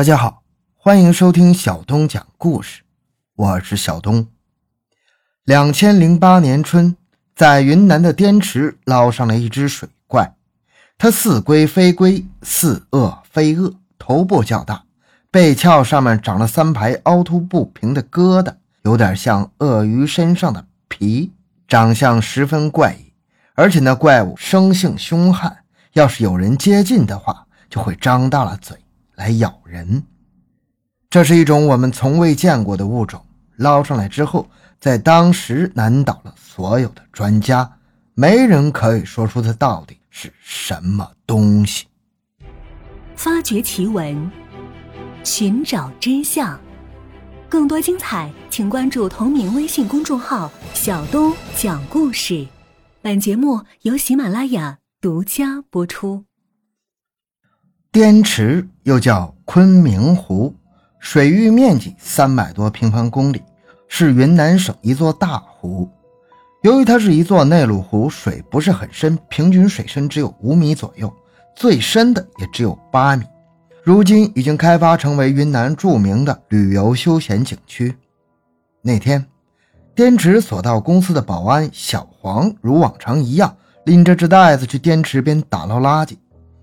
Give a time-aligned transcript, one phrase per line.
[0.00, 0.42] 大家好，
[0.78, 2.80] 欢迎收听小东讲故事，
[3.36, 4.28] 我是小东。
[5.44, 6.96] 两千零八年春，
[7.36, 10.36] 在云南的滇池捞上了一只水怪，
[10.96, 14.84] 它似龟非龟，似鳄非鳄，头部较大，
[15.30, 18.54] 背壳上面长了三排凹凸不平的疙瘩，
[18.84, 21.34] 有点像鳄鱼身上的皮，
[21.68, 23.12] 长相十分怪异。
[23.54, 25.58] 而且那怪物生性凶悍，
[25.92, 28.78] 要是有人接近的话，就会张大了嘴。
[29.20, 30.02] 来咬人，
[31.10, 33.22] 这是一种我们从未见过的物种。
[33.56, 34.48] 捞上来之后，
[34.80, 37.70] 在当时难倒了所有的专家，
[38.14, 41.86] 没人可以说出它到底是什么东西。
[43.14, 44.30] 发掘奇闻，
[45.22, 46.58] 寻找真相，
[47.46, 52.48] 更多精彩，请关注同名微信公众号“小东讲故事”。
[53.02, 56.29] 本节目由喜马拉雅独家播出。
[57.92, 60.54] 滇池又叫昆明湖，
[61.00, 63.42] 水域面积三百多平方公里，
[63.88, 65.88] 是云南省一座大湖。
[66.62, 71.12] 由于它是一座内陆湖，水不是很深，平均水深只有五米左右，
[71.56, 73.24] 最深的也只有八米。
[73.82, 77.92] 如今已经开发成为云南著名的旅游休闲景区。
[78.82, 79.26] 那天，
[79.96, 86.16] 滇池索道公司的保安小黄如往常一样，拎着只袋子去滇池边打捞垃圾。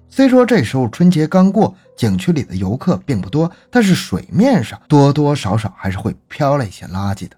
[0.10, 7.36] 虽说这时候春节刚过，景区里的游客并不多，但是水面上多多少少还是会飘来一些垃圾的。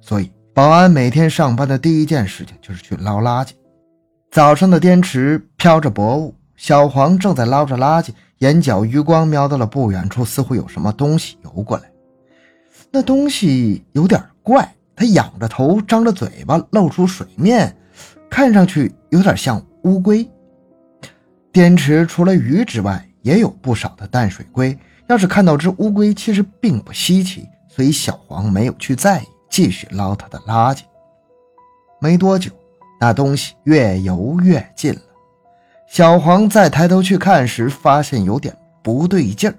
[0.00, 3.50] 所以，保安每天上班的第一件事情就是去捞垃圾。
[4.30, 11.90] 早上的滇池飘着薄雾，小黄正在捞着垃圾，眼角余光瞄到了不远处，似乎有什么东西游过来。
[12.92, 17.74] 那东西有点怪，它仰着头，张着嘴巴，露出水面，
[18.30, 20.28] 看上去有点像乌龟。
[21.56, 24.78] 滇池除了鱼之外，也有不少的淡水龟。
[25.08, 30.80] 要是看到只乌龟，其实并不稀奇，所以小黄没有去在意，继续捞他的垃圾。
[31.98, 32.50] 没多久，
[33.00, 35.00] 那东西越游越近了。
[35.88, 39.56] 小黄再抬头去看时，发现有点不对劲儿，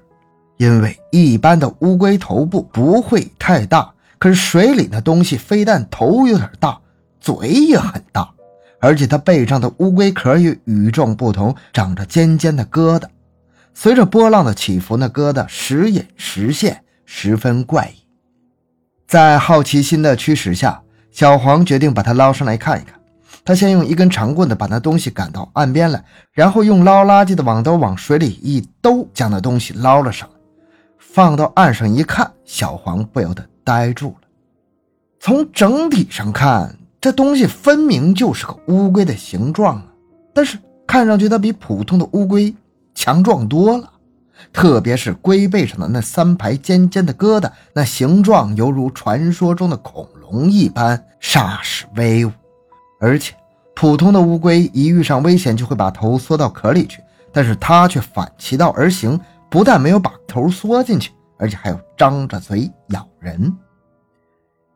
[0.57, 6.79] 因为一般的乌龟头部不会太大，可是水里那东西非但头有点大，
[7.19, 8.31] 嘴也很大。
[8.87, 13.03] 而且它背上的乌龟壳也与众不同，长着尖尖的疙瘩，
[13.73, 18.07] 随着波浪的起伏，那疙瘩时隐时现，十分怪异。
[19.05, 20.81] 在好奇心的驱使下，
[21.11, 22.97] 小黄决定把它捞上来看一看。
[23.43, 30.35] 他先用一根长棍子把那东西赶到岸边来，然后用捞垃圾的网兜往水里一兜，将那东西捞了上来，
[30.97, 34.27] 放到岸上一看，小黄不由得呆住了。
[35.19, 39.85] 从整体上看，这东西分明就是个乌龟的形状啊，
[40.34, 42.53] 但是看上去它比普通的乌龟
[42.96, 43.91] 强壮多了，
[44.52, 52.31] 特别是龟背上的那三排尖尖的疙瘩，那形状犹如传说中的恐龙一般，煞是威武。
[53.00, 53.35] 而且
[53.75, 57.00] 普通的乌龟一遇上危险就会把头缩到壳里去，
[57.31, 59.19] 但是它却反其道而行，
[59.52, 63.56] 不但没有把头缩进去，而且还要张着嘴咬人。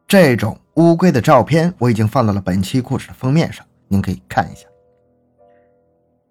[0.08, 0.56] 这种。
[0.82, 4.66] 乌龟的照片我已经放到了本期故事的封面上，您可以看一下。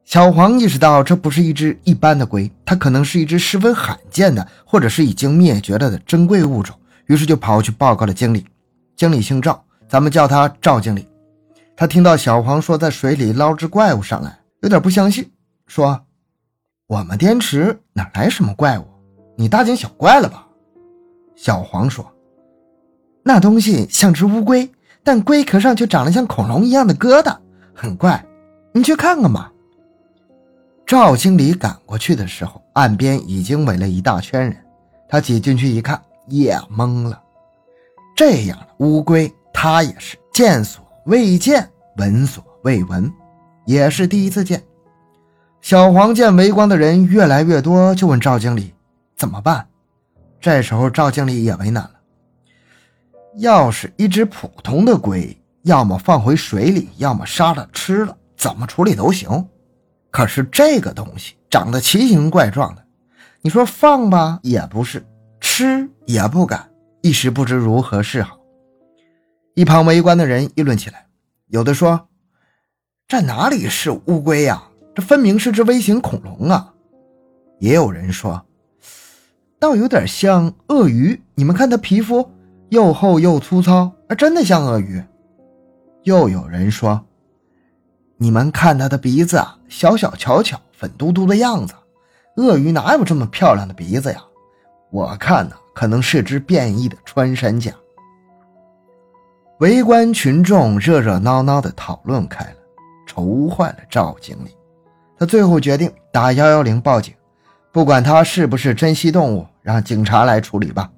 [0.05, 8.45] 小黄意识到这不是一只一般的龟，它可能是一只十分罕见的，或者是已经灭绝了的珍贵物种，于是就跑去报告了经理。
[8.97, 11.09] 经理姓赵，咱们叫他赵经理。
[11.77, 15.31] 他听到小黄说在水里捞只怪物上来，有点不相信，
[15.67, 16.05] 说
[16.89, 18.85] ：“我们滇池哪来什么怪物？
[19.37, 20.47] 你大惊小怪了吧？”
[21.37, 22.05] 小黄说。
[23.33, 24.69] 那东西像只乌龟，
[25.05, 27.37] 但龟壳上却长了像恐龙一样的疙瘩，
[27.73, 28.27] 很怪。
[28.73, 29.53] 你去看看吧。
[30.85, 34.57] 赵经理赶过去的时候，岸边已经围了一大圈人。
[35.09, 37.23] 他挤进去一看，也懵了。
[38.17, 43.09] 这样的乌龟，他也是见所未见，闻所未闻，
[43.65, 44.61] 也是第一次见。
[45.61, 48.75] 小黄见围观的人越来越多，就问赵经理
[49.17, 49.65] 怎么办。
[50.41, 52.00] 这时候，赵经理也为难了。
[53.37, 59.49] 要是一只普通的龟，要么放回水里，要么杀了吃了，怎么处理都行。
[60.11, 62.85] 可是这个东西长得奇形怪状的，
[63.41, 65.07] 你说放吧也不是，
[65.41, 66.69] 吃也不敢，
[67.03, 68.37] 一时不知如何是好。
[69.55, 71.07] 一旁围观的人议论起来，
[71.47, 72.09] 有的说
[73.07, 74.65] ：“这哪里是乌龟呀？
[74.95, 76.75] 这分明是只微型恐龙啊！”
[77.61, 78.45] 也有人说
[79.61, 82.29] ：“倒有点像鳄鱼，你们看它皮肤。”
[82.71, 85.03] 又厚又粗糙，啊，真的像鳄鱼。
[86.05, 87.05] 又有人说
[88.17, 91.75] ：“你们看它的鼻子啊，小小巧巧，粉嘟嘟的样子。
[92.37, 94.23] 鳄鱼哪有这么漂亮的鼻子呀？
[94.91, 97.73] 我看呢，可能是只变异的穿山甲。
[99.59, 102.57] 围观群众热热闹闹的讨论开了，
[103.05, 104.57] 愁坏了赵经理。
[105.19, 107.13] 他最后决定打幺幺零报警，
[107.73, 110.89] 不管他是不是珍稀动物，让警察来处理吧。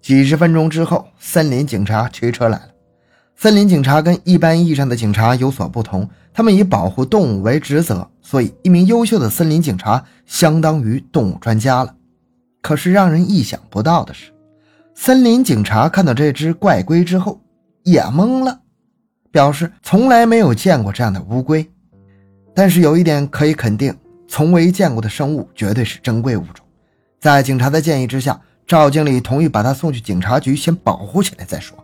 [0.00, 2.68] 几十分钟之后，森林警察驱车来了。
[3.36, 11.94] 森林警察跟一般意义上的警察有所不同，他们以保护动物为职责，所以一名优秀的森林警察相当于动物专家了。
[12.60, 14.30] 可是让人意想不到的是，
[14.94, 17.40] 森林警察看到这只怪龟之后
[17.82, 18.60] 也懵了，
[19.30, 21.66] 表示从来没有见过这样的乌龟。
[22.54, 23.96] 但是有一点可以肯定，
[24.28, 26.66] 从未见过的生物绝对是珍贵物种。
[27.18, 28.38] 在警察的建议之下，
[28.70, 31.76] 赵经理同意把他送去警察局先保护起来再说。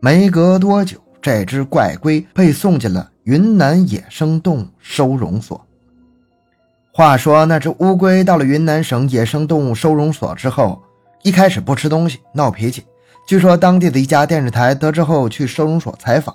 [0.00, 5.64] 没隔多久，这只怪龟被送进了云南野生动物收容所。
[6.90, 10.82] 话说，那只乌龟到了云南省野生动物收容所之后，
[11.22, 12.82] 一开始不吃东西，闹脾气。
[13.24, 16.34] 据说当地的一家电视台得知后去收容所采访，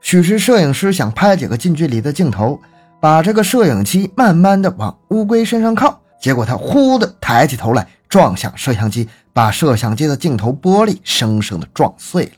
[0.00, 2.58] 许是摄影师想拍几个近距离的镜头，
[3.00, 12.32] 把这个摄影机慢慢的往乌龟身上靠，结果它忽的抬起头来撞向摄像机，把摄像机的镜头玻璃生生的撞碎了。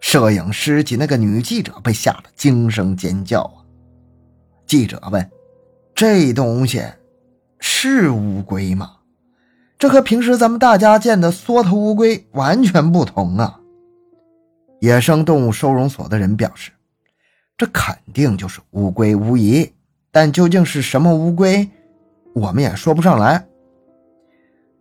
[0.00, 3.62] 摄影师及那个女记者被吓得惊声尖叫啊！
[4.66, 5.30] 记者问
[5.94, 6.82] ：“这东西
[7.60, 8.90] 是乌龟吗？
[9.78, 13.60] 这和平时咱们大家见的缩头乌龟完全不同啊！”
[14.80, 16.72] 野生动物收容所的人表示
[17.56, 19.72] ：“这肯定就是乌龟无疑，
[20.10, 21.68] 但究竟是什么乌龟，
[22.34, 23.44] 我们也说不上来。”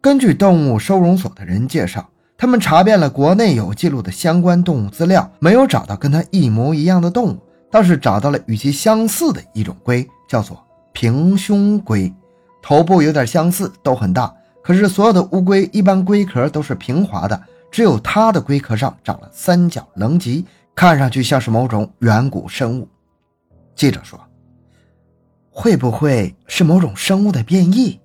[0.08, 2.10] 根据动物收容所的人介绍。
[2.38, 7.40] 他们查遍了国内有记录的相关动物资料，没有找到跟它一模一样的动物，
[7.70, 12.10] 倒是找到了与其相似的一种龟，叫做平胸龟，
[12.62, 14.34] 头部有点相似，都很大。
[14.64, 22.88] 可是所有的乌龟一般龟壳都是平滑的，只有它的龟壳上长了三角棱棘，看上去像是某种远古生物。
[23.76, 24.18] 记者说
[25.52, 28.00] ：“会不会是某种生物的变异？”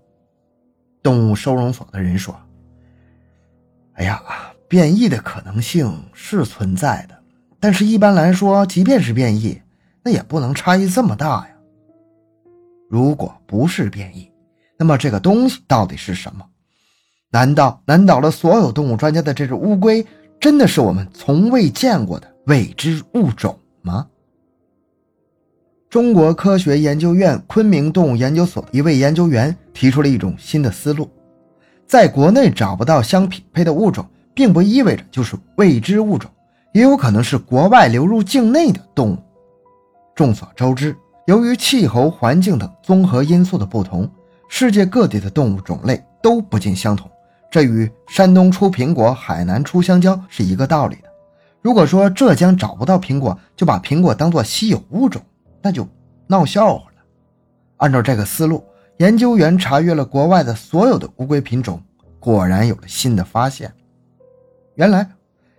[1.03, 2.35] 动物收容所的人说。
[3.95, 4.23] 哎呀，
[4.69, 7.19] 变异的可能性是存在的，
[7.61, 9.61] 但是一般来说，即便是变异，
[10.03, 11.49] 那也不能差异这么大呀。
[12.89, 14.31] 如果不是变异，
[14.79, 16.47] 那么这个东西到底是什么？
[17.31, 20.07] 难道难倒了所有动物专家的这只乌龟，
[20.41, 24.07] 真的是我们从未见过的未知物种吗？
[25.93, 31.07] 中国科学研究院昆明动物研究所一位研究员提出了一种新的思路。
[31.87, 34.03] 在国内找不到相匹配的物种，
[34.33, 36.31] 并不意味着就是未知物种，
[36.73, 39.19] 也有可能是国外流入境内的动物。
[40.15, 40.97] 众所周知，
[41.27, 44.11] 由于气候环境等综合因素的不同，
[44.49, 47.07] 世界各地的动物种类都不尽相同。
[47.51, 51.11] 这与山东出苹果，海南出香蕉是一个道理的。
[51.61, 55.21] 如果说浙江找不到苹果，就把苹果当作稀有物种，
[55.63, 55.87] 那就
[56.27, 56.97] 闹笑话了。
[57.79, 58.65] 按照这个思路。
[58.99, 61.83] 研究员查阅了国外的所有的乌龟品种，
[62.21, 63.73] 果然有了新的发现。
[64.77, 65.09] 原来，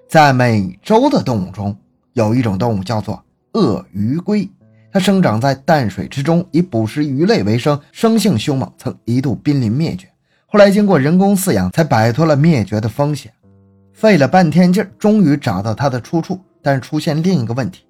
[0.07, 1.75] 在美洲的动物中，
[2.13, 3.21] 有一种动物叫做
[3.53, 4.49] 鳄鱼龟，
[4.93, 10.07] 它生长在淡水之中，以捕食鱼类为生，生性凶猛，曾一度濒临灭绝。
[10.45, 13.33] 后来经过人工饲养，才摆脱了灭绝的风险。
[13.91, 17.83] 费了半天劲，终于找到它的出处，但是出现另一个问题：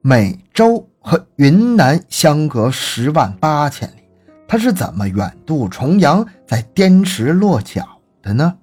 [0.00, 4.02] 美洲和云南相隔十万八千里。
[4.46, 7.86] 他是怎么远渡重洋，在滇池落脚
[8.22, 8.56] 的呢？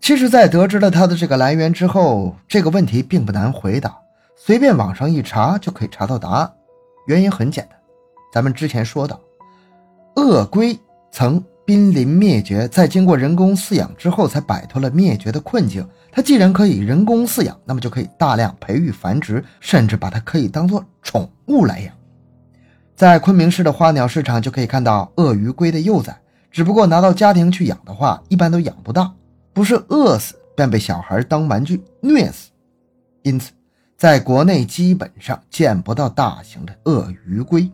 [0.00, 3.96] 其实，在得知了他的这个来源之后，这个问题并不难回答，
[4.36, 6.52] 随便网上一查就可以查到答案。
[7.06, 7.78] 原因很简单，
[8.32, 9.20] 咱们之前说到，
[10.16, 10.78] 鳄龟
[11.10, 15.86] 曾濒临灭绝，在经过人工饲养之后，才摆脱了灭绝的困境。
[16.10, 21.94] 它既然可以人工饲养，那么就可以大量培育繁殖，甚至把它可以当做宠物来养。
[22.94, 26.14] 在昆明市的花鸟市场就可以看到鳄鱼龟的幼崽，
[26.50, 29.12] 只不过拿到家庭去养的话，一般都养不大，
[29.52, 32.50] 不是饿死，便被小孩当玩具虐死。
[33.22, 33.52] 因此，
[33.96, 37.70] 在国内基本上见不到大型的鳄鱼龟。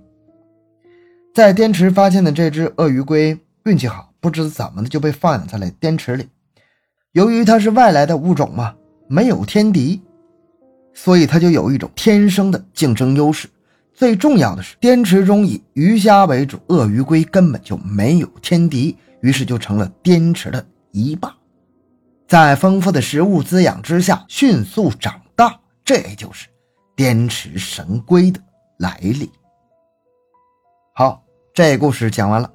[1.35, 3.39] 在滇池发现的这只鳄鱼龟
[3.69, 6.27] 运气好，不知怎么的就被放养在了滇池里。
[7.13, 8.75] 由于它是外来的物种嘛，
[9.09, 10.01] 没有天敌，
[10.95, 13.47] 所以它就有一种天生的竞争优势。
[13.93, 21.35] 最重要的是，滇池中以鱼虾为主，鳄鱼龟根本就没有天敌，于是就成了滇池的一霸。
[22.27, 26.47] 在丰富的食物滋养之下，迅速长大，这就是
[26.97, 28.41] 滇池神龟的
[28.79, 29.31] 来历。
[30.95, 31.23] 好，
[31.53, 32.51] 这故事讲完了。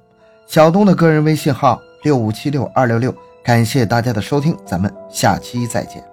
[0.47, 3.13] 小东的个人微信号六五七六二六六。
[3.43, 6.12] 感谢大家的收听，咱们下期再见。